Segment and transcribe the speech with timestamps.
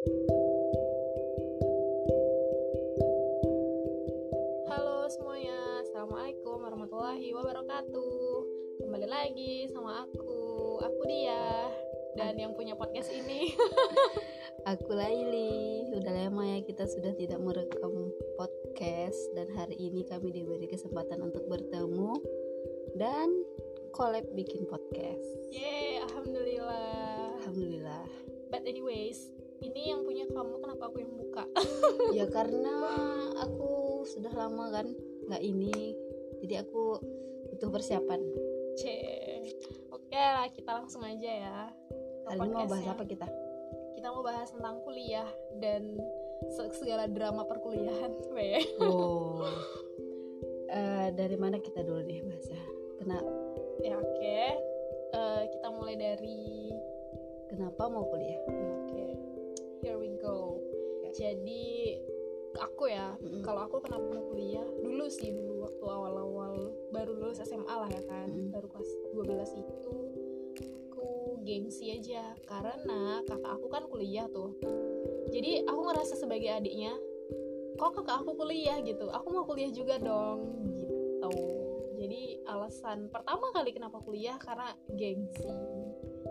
[0.00, 0.16] Halo
[5.12, 8.32] semuanya, Assalamualaikum warahmatullahi wabarakatuh
[8.80, 11.68] Kembali lagi sama aku, aku dia
[12.16, 13.52] Dan yang punya podcast ini
[14.72, 17.92] Aku Laili, udah lama ya kita sudah tidak merekam
[18.40, 22.16] podcast dan hari ini kami diberi kesempatan untuk bertemu
[22.96, 23.28] dan
[23.92, 25.28] collab bikin podcast.
[25.52, 28.04] Yeay, Alhamdulillah Alhamdulillah.
[28.48, 31.44] But anyways, ini yang punya kamu, kenapa aku yang buka?
[32.16, 32.74] Ya karena
[33.38, 34.90] aku sudah lama kan
[35.30, 35.94] nggak ini,
[36.42, 36.98] jadi aku
[37.54, 38.18] butuh persiapan.
[38.74, 38.82] C
[39.94, 41.58] Oke lah, kita langsung aja ya
[42.26, 43.26] ke Hari ini mau bahas apa kita?
[43.94, 45.28] Kita mau bahas tentang kuliah
[45.62, 45.98] dan
[46.50, 48.10] se- segala drama perkuliahan.
[48.80, 49.44] Oh,
[50.70, 52.54] Eh, dari mana kita dulu deh bahasa?
[53.02, 53.18] Kena,
[53.82, 54.38] Ya oke,
[55.10, 56.70] Eh, kita mulai dari
[57.50, 58.38] kenapa mau kuliah?
[58.46, 58.94] Oke.
[58.94, 59.09] Ya.
[61.20, 62.00] Jadi
[62.56, 63.44] aku ya, Mm-mm.
[63.44, 68.02] kalau aku kenapa mau kuliah dulu sih dulu waktu awal-awal baru lulus SMA lah ya
[68.08, 68.48] kan, Mm.
[68.56, 69.92] baru kelas 12 itu
[70.88, 74.56] aku gengsi aja karena kakak aku kan kuliah tuh.
[75.28, 76.96] Jadi aku ngerasa sebagai adiknya,
[77.76, 81.00] kok kakak aku kuliah gitu, aku mau kuliah juga dong gitu.
[82.00, 85.52] Jadi alasan pertama kali kenapa kuliah karena gengsi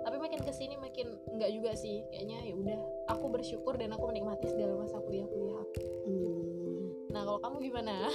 [0.03, 2.03] tapi makin ke sini makin enggak juga sih.
[2.11, 2.79] Kayaknya ya udah
[3.11, 5.81] aku bersyukur dan aku menikmati segala masa kuliah kuliah aku.
[6.07, 7.95] Hmm, nah kalau kamu gimana?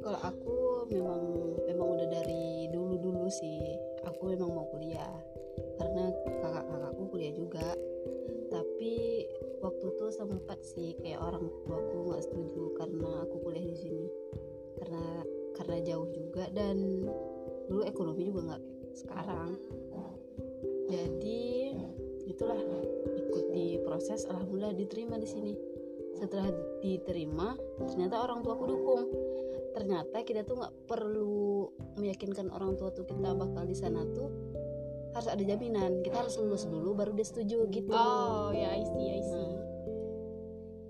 [0.00, 1.22] Kalau aku memang
[1.68, 3.76] memang udah dari dulu dulu sih.
[4.08, 5.12] Aku memang mau kuliah.
[5.76, 6.08] Karena
[6.40, 7.76] kakak kakakku kuliah juga.
[8.48, 9.28] Tapi
[9.60, 14.06] waktu itu sempat sih kayak orang tuaku nggak setuju karena aku kuliah di sini.
[14.80, 15.04] Karena
[15.52, 17.04] karena jauh juga dan
[17.68, 18.62] dulu ekonomi juga nggak
[18.96, 19.60] sekarang
[20.90, 21.42] jadi
[22.26, 22.58] itulah
[23.06, 25.54] ikut di proses alhamdulillah diterima di sini.
[26.18, 26.50] Setelah
[26.82, 29.06] diterima ternyata orang tuaku dukung.
[29.70, 34.28] Ternyata kita tuh nggak perlu meyakinkan orang tua tuh kita bakal di sana tuh
[35.14, 36.02] harus ada jaminan.
[36.02, 37.94] Kita harus lulus dulu baru dia setuju gitu.
[37.94, 39.38] Oh ya I see I see.
[39.38, 39.58] Nah,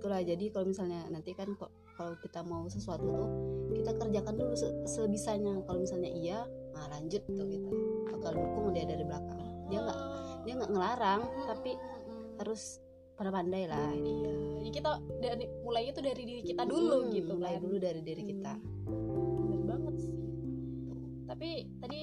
[0.00, 1.68] itulah jadi kalau misalnya nanti kan kok
[2.00, 3.28] kalau kita mau sesuatu tuh
[3.76, 5.60] kita kerjakan dulu se- sebisanya.
[5.68, 7.68] Kalau misalnya iya nah lanjut tuh kita
[8.16, 9.39] bakal dukung dia dari belakang
[9.70, 10.00] dia nggak
[10.44, 11.70] dia nggak ngelarang tapi
[12.42, 12.82] harus
[13.16, 17.32] pada pandai lah iya ya kita dari mulainya tuh dari diri kita dulu Hmm, gitu
[17.36, 18.52] mulai kan dulu dari diri kita.
[19.40, 20.16] Bener banget sih.
[21.26, 22.02] Tapi tadi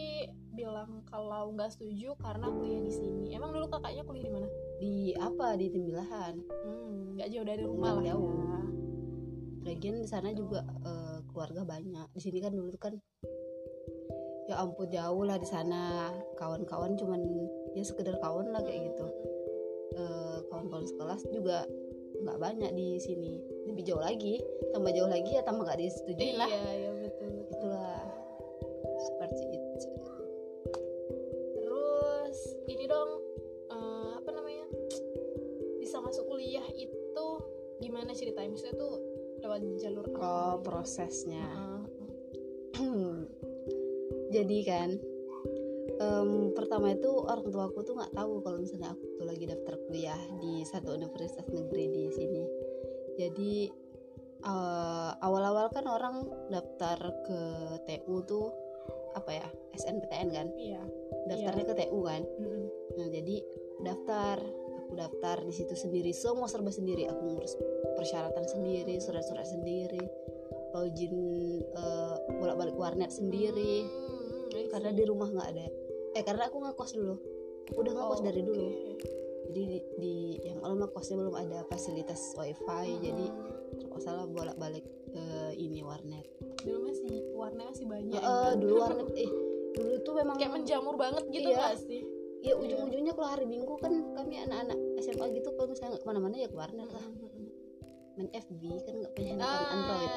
[0.57, 3.23] bilang kalau nggak setuju karena kuliah di sini.
[3.31, 4.47] Emang dulu kakaknya kuliah di mana?
[4.81, 5.47] Di apa?
[5.55, 6.33] Di Tembilahan.
[6.49, 8.03] Hmm nggak jauh dari rumah lah.
[8.13, 8.29] jauh.
[8.29, 8.61] ya
[9.73, 12.07] lagian di sana juga eh, keluarga banyak.
[12.13, 12.93] Di sini kan dulu kan
[14.47, 16.11] ya ampun jauh lah di sana.
[16.37, 17.21] Kawan-kawan cuman
[17.75, 19.07] ya sekedar kawan lah kayak gitu
[19.97, 21.65] Eh, kawan-kawan sekelas juga
[22.21, 24.37] nggak banyak di sini lebih jauh lagi
[24.69, 27.49] tambah jauh lagi ya tambah nggak disetujui lah iya iya betul betul.
[27.57, 28.01] itulah
[29.09, 29.89] seperti itu
[31.57, 32.37] Terus
[32.69, 33.09] ini dong
[33.73, 34.65] eh, apa namanya
[35.81, 37.27] bisa masuk kuliah itu
[37.81, 38.53] gimana ceritanya?
[38.53, 39.01] Maksudnya tuh
[39.41, 40.17] lewat jalur apa?
[40.21, 41.45] oh prosesnya
[42.77, 43.17] Heeh.
[44.35, 44.89] jadi kan
[45.97, 49.75] em, pertama itu orang tua aku tuh nggak tahu kalau misalnya aku tuh lagi daftar
[49.87, 52.43] kuliah di satu universitas negeri di sini.
[53.17, 53.53] Jadi
[54.45, 57.41] eh, awal-awal kan orang daftar ke
[57.89, 58.47] TU tuh
[59.17, 60.47] apa ya SNPTN kan?
[60.53, 60.83] Iya.
[61.27, 62.23] daftarnya ke TU kan?
[62.23, 62.65] Mm-mm.
[62.95, 63.35] nah jadi
[63.83, 64.39] daftar
[64.87, 66.15] aku daftar di situ sendiri.
[66.15, 67.59] Semua serba sendiri aku ngurus
[67.99, 69.99] persyaratan sendiri surat-surat sendiri
[70.71, 71.15] login
[71.59, 73.83] eh, bolak-balik warnet sendiri.
[73.83, 75.67] Hmm, karena di rumah nggak ada
[76.13, 77.15] eh karena aku ngekos dulu
[77.65, 79.07] aku udah ngekos Oh, dari dulu oke.
[79.47, 80.13] jadi di, di
[80.43, 83.79] yang lama kosnya belum ada fasilitas wifi jadi Hmm.
[83.79, 86.23] terpaksa lah bolak-balik ke ini warnet
[86.59, 88.15] dulu masih warnanya masih banyak.
[88.15, 88.55] Eh, kan?
[88.57, 89.31] dulu warnet eh
[89.73, 91.75] dulu tuh memang kayak menjamur banget gitu Iya.
[91.75, 92.01] sih?
[92.39, 96.35] ya ujung-ujungnya kalau hari minggu kan kami anak-anak SMA gitu kalau misalnya nggak ke mana-mana
[96.37, 97.45] ya ke warnet lah Mm-mm.
[98.15, 99.73] main FB kan nggak punya handphone Ah.
[99.73, 100.11] Android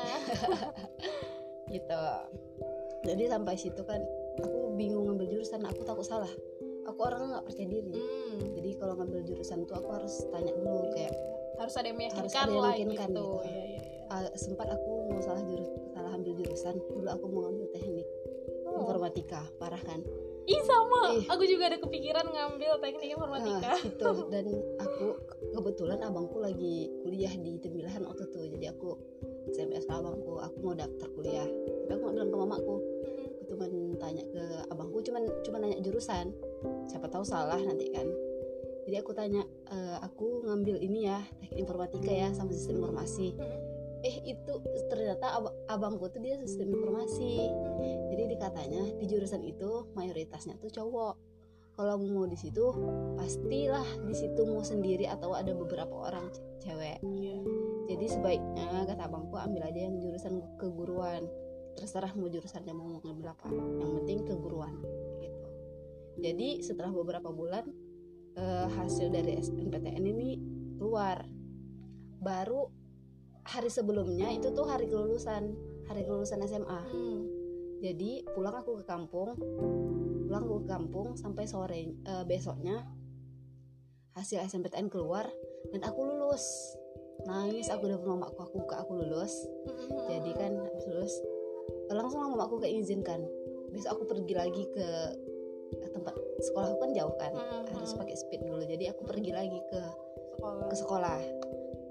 [1.74, 2.02] gitu
[3.04, 4.00] jadi sampai situ kan
[4.40, 6.30] aku bingung ngambil jurusan aku takut salah
[6.84, 8.38] aku orangnya nggak percaya diri Hmm.
[8.56, 11.12] jadi kalau ngambil jurusan tuh aku harus tanya dulu kayak
[11.56, 13.20] harus ada yang meyakinkan Harus ada yang meyakinkan gitu.
[13.20, 13.26] gitu.
[13.44, 14.08] Iya, iya, iya.
[14.08, 18.08] ah, sempat aku mau salah jurus salah ambil jurusan dulu aku mau ngambil teknik
[18.62, 18.86] Oh.
[18.86, 19.98] informatika parah kan
[20.46, 21.26] Ih sama, Ih.
[21.26, 23.70] aku juga ada kepikiran ngambil teknik informatika.
[23.70, 24.46] Nah, itu dan
[24.78, 25.06] aku
[25.52, 28.94] kebetulan abangku lagi kuliah di Tembilahan waktu itu jadi aku
[29.48, 31.46] SMS abangku aku mau daftar kuliah
[31.84, 32.74] tapi aku bilang ke mamaku
[33.50, 36.30] cuman tanya ke abangku cuman cuman nanya jurusan.
[36.86, 38.06] Siapa tahu salah nanti kan.
[38.86, 39.76] Jadi aku tanya e,
[40.06, 43.34] aku ngambil ini ya teknik informatika ya sama sistem informasi.
[44.06, 44.52] Eh itu
[44.88, 47.50] ternyata ab abangku tuh dia sistem informasi.
[48.14, 51.14] Jadi dikatanya di jurusan itu mayoritasnya tuh cowok.
[51.74, 52.70] Kalau mau di situ
[53.18, 56.28] pastilah di situ mau sendiri atau ada beberapa orang
[56.60, 57.00] cewek.
[57.00, 57.40] Iya.
[57.90, 61.26] jadi sebaiknya kata abangku ambil aja yang jurusan keguruan
[61.76, 64.74] terserah mau jurusannya mau ngambil apa yang penting keguruan
[65.22, 65.48] gitu.
[66.20, 67.64] Jadi setelah beberapa bulan
[68.36, 70.28] eh, hasil dari SNPTN ini
[70.76, 71.24] keluar.
[72.20, 72.68] Baru
[73.48, 75.56] hari sebelumnya itu tuh hari kelulusan
[75.88, 77.24] hari kelulusan SMA Hmm.
[77.80, 79.32] jadi pulang aku ke kampung
[80.28, 82.84] pulang aku ke kampung sampai sore eh, besoknya
[84.14, 85.26] hasil SNPTN keluar
[85.70, 86.44] dan aku lulus.
[87.28, 89.32] Nangis aku udah mamaku aku buka aku lulus.
[90.08, 91.14] Jadi kan habis lulus
[91.90, 93.26] eh, langsung mamaku keizinkan
[93.70, 94.86] besok aku pergi lagi ke
[95.70, 97.30] ke tempat sekolahku kan jauh kan.
[97.30, 97.78] Mhm.
[97.78, 98.62] harus pakai speed dulu.
[98.66, 99.80] Jadi aku pergi lagi ke
[100.34, 100.66] sekolah.
[100.66, 101.18] ke sekolah.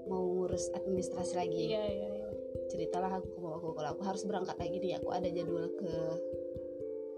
[0.04, 1.72] Mau ngurus administrasi lagi.
[1.72, 2.28] Iya iya iya.
[2.68, 4.92] Ceritalah aku ke mamaku kalau aku harus berangkat lagi nih.
[5.00, 5.92] Aku ada jadwal ke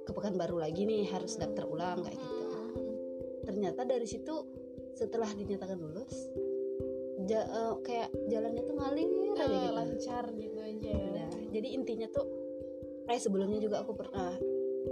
[0.07, 1.11] ke Pekanbaru lagi nih.
[1.11, 2.47] Harus daftar ulang kayak gitu.
[3.43, 4.35] Ternyata dari situ
[4.95, 6.15] setelah dinyatakan lulus
[7.27, 10.91] ja- eh, kayak jalannya tuh ngalir aja Eh, gitu lancar gitu aja.
[10.95, 11.29] Ya Udah.
[11.51, 12.27] jadi intinya tuh
[13.13, 14.33] eh sebelumnya juga aku pernah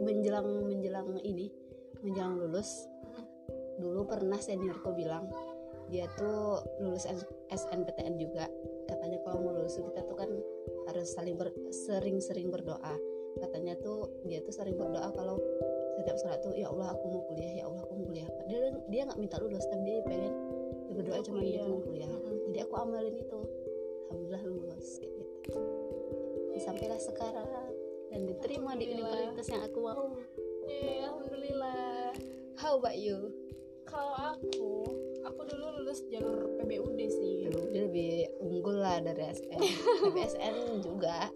[0.05, 1.49] menjelang menjelang ini
[2.05, 2.85] menjelang lulus
[3.81, 5.25] dulu pernah seniorku bilang
[5.91, 7.03] dia tuh lulus
[7.51, 8.47] SNPTN juga.
[8.87, 10.31] Katanya kalau mau lulus kita tuh kan
[10.87, 12.95] harus saling ber- sering-sering berdoa.
[13.43, 15.43] Katanya tuh dia tuh sering berdoa kalau
[15.99, 18.31] setiap sholat tuh ya Allah aku mau kuliah ya Allah aku mau kuliah.
[18.47, 20.35] Dia dia nggak minta lulus tapi dia pengen
[20.87, 22.11] dia berdoa cuma dia tuh mau kuliah.
[22.47, 23.41] Jadi aku amalin itu.
[24.11, 25.59] Alhamdulillah lulus kayak gitu.
[26.61, 27.70] Sampailah sekarang
[28.11, 30.19] dan diterima di universitas yang aku mau.
[30.67, 32.12] Yeay, alhamdulillah.
[32.59, 33.31] How about you?
[33.87, 34.71] Kalau aku
[35.25, 37.49] aku dulu lulus jalur PBUD sih.
[37.71, 39.59] Dia lebih unggul lah dari SN
[40.03, 41.31] tapi SN juga.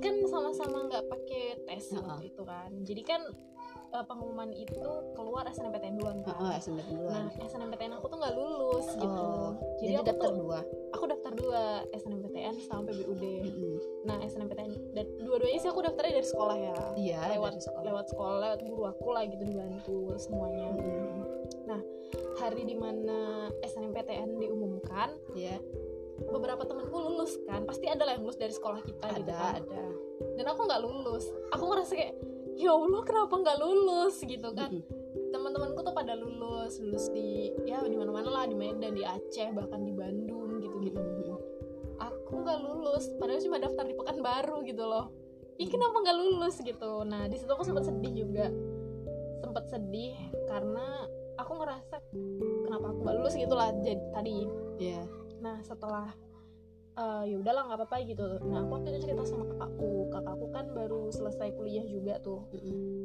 [0.00, 2.00] Kan sama-sama nggak pakai tes Heeh.
[2.00, 2.70] waktu itu kan.
[2.84, 3.22] Jadi kan
[3.94, 4.84] eh, pengumuman itu
[5.16, 6.36] keluar SNMPTN duluan kan.
[6.36, 7.28] Oh SNPTN duluan.
[7.28, 9.24] Nah SNMPTN aku tuh nggak lulus gitu.
[9.24, 10.60] Oh jadi, jadi, aku daftar tuh dua?
[10.92, 13.63] aku daftar dua SNMPTN sama PBUD Mm-mm.
[14.04, 16.76] Nah SNMPTN dan dua-duanya sih aku daftarnya dari sekolah ya.
[16.94, 17.84] Iya lewat dari sekolah.
[17.88, 20.68] lewat sekolah lewat guru aku lah gitu dibantu semuanya.
[20.76, 21.82] Mm-mm.
[22.38, 25.56] hari di mana SNMPTN diumumkan iya.
[26.28, 27.64] beberapa temanku lulus kan.
[27.64, 29.38] Pasti ada lah yang lulus dari sekolah kita gitu ada.
[29.40, 29.54] kan.
[29.64, 29.84] Ada.
[30.36, 31.24] Dan aku nggak lulus.
[31.56, 32.14] Aku ngerasa kayak
[32.54, 34.14] ya allah kenapa nggak lulus?
[34.20, 34.70] Gitu kan.
[34.70, 35.32] Mm-mm.
[35.32, 36.76] teman-temanku tuh pada lulus.
[36.78, 38.44] Lulus di ya di mana-mana lah.
[38.44, 41.00] Di Medan di Aceh bahkan di Bandung gitu gitu.
[42.34, 45.06] Aku nggak lulus padahal cuma daftar di Pekanbaru gitu loh.
[45.54, 45.70] Hmm.
[45.70, 46.54] kenapa nggak lulus?
[46.58, 47.06] gitu.
[47.06, 48.50] Nah di situ aku sempat sedih juga.
[49.38, 50.18] Sempat sedih
[50.50, 51.06] karena
[51.38, 52.02] aku ngerasa
[52.66, 54.50] kenapa aku nggak lulus gitu lah jadi tadi.
[54.82, 55.06] Iya.
[55.38, 56.10] Nah setelah
[56.94, 58.24] eh, ya udahlah nggak apa-apa gitu.
[58.44, 59.90] Nah aku waktu itu cerita sama kakakku.
[60.08, 62.46] Kakakku kan baru selesai kuliah juga tuh.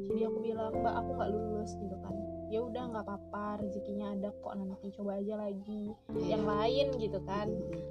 [0.06, 2.14] Jadi aku bilang mbak aku nggak lulus gitu kan.
[2.50, 7.46] Ya udah nggak apa-apa rezekinya ada kok nanti coba aja lagi yang lain gitu kan.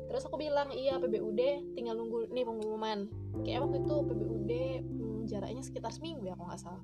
[0.08, 1.40] Terus aku bilang iya PBUD
[1.74, 3.08] tinggal nunggu nih pengumuman.
[3.44, 4.52] Kayak waktu itu PBUD
[4.84, 6.84] hmm, jaraknya sekitar seminggu ya kalau nggak salah.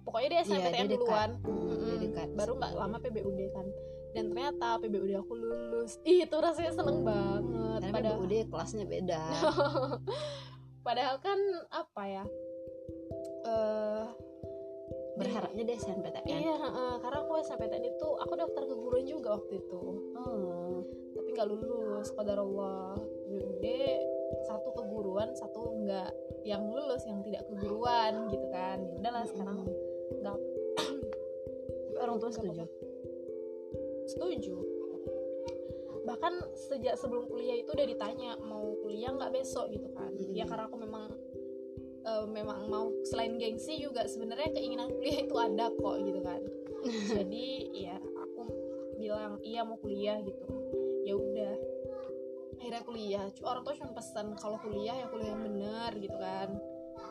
[0.00, 0.94] Pokoknya dia Iya, SNMPTN dekat.
[0.96, 2.28] duluan Mm, dekat.
[2.34, 3.66] baru nggak lama PBUD kan
[4.14, 5.98] dan ternyata PBUD aku lulus.
[6.02, 7.80] Ih, itu rasanya seneng banget.
[7.86, 9.22] Karena padahal PBUD kelasnya beda.
[10.86, 11.36] Padahal kan
[11.68, 12.24] apa ya?
[13.44, 14.04] Eh
[15.20, 19.82] berharapnya dia SNPTN iya heeh, karena aku SNMPTN itu aku daftar keguruan juga waktu itu.
[20.16, 20.80] Oh
[21.12, 22.96] tapi nggak lulus qadarullah.
[23.28, 23.66] PBUD
[24.50, 26.10] satu keguruan satu enggak
[26.42, 28.82] yang lulus yang tidak keguruan gitu kan.
[28.82, 29.56] Ya udahlah sekarang
[30.24, 30.38] nggak.
[31.84, 32.64] Tapi orang tua setuju
[34.10, 34.58] setuju.
[36.10, 39.70] Bahkan sejak sebelum kuliah itu udah ditanya mau kuliah nggak besok?
[39.70, 40.10] gitu kan.
[40.10, 40.34] Mm-mm.
[40.34, 41.06] ya karena aku memang
[42.02, 46.40] eh, memang mau selain gengsi juga sebenarnya keinginan kuliah itu ada kok gitu kan.
[47.14, 48.42] Jadi ya aku
[48.98, 50.46] bilang iya mau kuliah gitu.
[51.06, 51.54] Ya udah.
[52.60, 53.24] Akhirnya kuliah.
[53.46, 56.48] Orang tua cuma pesan kalau kuliah ya kuliah yang bener gitu kan.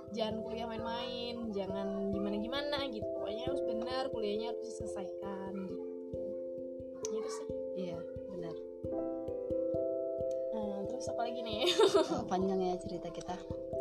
[0.10, 3.06] Jangan kuliah main-main jangan gimana-gimana gitu.
[3.06, 5.88] Pokoknya harus bener kuliahnya harus diselesaikan gitu
[11.00, 11.63] terus apa lagi nih?
[12.20, 13.36] Oh, panjang ya cerita kita.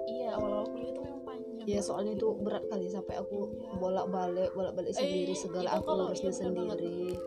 [0.07, 1.67] Iya awal-awal kuliah itu memang panjang.
[1.67, 3.75] Ya soalnya itu berat kali sampai aku Iya.
[3.75, 6.33] bolak-balik bolak-balik sendiri Eh, segala aku iya, banget.
[6.33, 7.19] sendiri.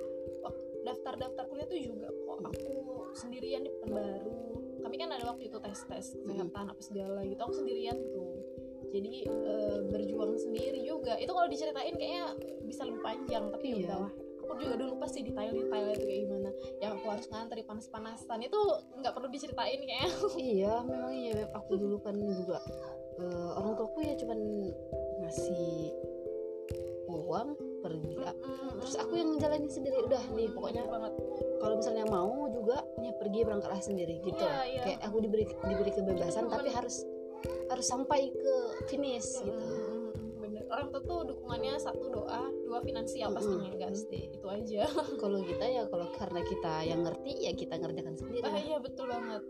[0.82, 2.74] daftar-daftar kuliah tuh juga kok aku
[3.14, 4.34] sendirian di Pekanbaru.
[4.82, 8.42] Kami kan ada waktu itu tes-tes kesehatan apa segala gitu aku sendirian tuh.
[8.90, 11.20] Jadi eh, berjuang sendiri juga.
[11.20, 12.34] Itu kalau diceritain kayaknya
[12.66, 13.86] bisa lebih panjang tapi ya Iya.
[13.86, 14.12] udahlah.
[14.42, 16.31] Aku juga dulu pasti detail-detail itu kayak gimana yang aku
[17.22, 18.42] harus ngantri panas-panasan.
[18.42, 18.58] Itu
[18.98, 20.10] nggak perlu diceritain kayaknya
[20.42, 21.46] iya memang iya.
[21.46, 21.54] Beb.
[21.54, 22.58] aku dulu kan juga
[23.22, 24.40] eh, orang tuaku ya cuman
[25.22, 25.94] ngasih
[27.12, 27.50] uang
[27.84, 28.34] pergi ya.
[28.82, 30.02] terus aku yang ngejalanin sendiri.
[30.10, 31.14] Udah nih pokoknya banget.
[31.62, 34.42] kalau misalnya mau juga ya pergi berangkatlah sendiri gitu.
[34.42, 34.82] Iya, iya.
[34.82, 37.06] kayak aku diberi diberi kebebasan tapi harus
[37.70, 38.56] harus sampai ke
[38.90, 39.54] finish gitu.
[39.54, 40.01] Mm, bener
[40.68, 44.20] orang tua tuh dukungannya satu doa dua finansial Mm, pastinya kan pasti.
[44.30, 44.84] itu aja.
[45.18, 48.44] Kalau kita ya kalau karena kita yang ngerti ya kita ngerjakan sendiri.
[48.44, 49.42] Ah iya betul banget